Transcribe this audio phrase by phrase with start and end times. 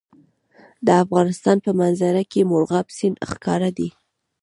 [0.85, 3.89] د افغانستان په منظره کې مورغاب سیند ښکاره دی.